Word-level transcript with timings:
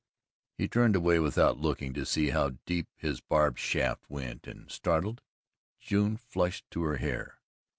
He 0.57 0.67
turned 0.67 0.95
away 0.95 1.19
without 1.19 1.59
looking 1.59 1.93
to 1.93 2.07
see 2.07 2.31
how 2.31 2.57
deep 2.65 2.87
his 2.95 3.21
barbed 3.21 3.59
shaft 3.59 4.09
went 4.09 4.47
and, 4.47 4.67
startled, 4.71 5.21
June 5.79 6.17
flushed 6.17 6.65
to 6.71 6.81
her 6.81 6.97
hair. 6.97 7.37